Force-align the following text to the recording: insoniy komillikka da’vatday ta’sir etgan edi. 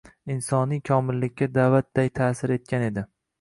insoniy 0.35 0.79
komillikka 0.89 1.49
da’vatday 1.59 2.11
ta’sir 2.21 2.55
etgan 2.57 2.89
edi. 2.89 3.07